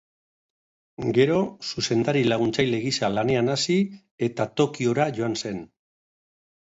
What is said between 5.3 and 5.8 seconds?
zen.